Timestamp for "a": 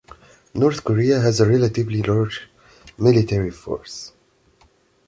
1.39-1.47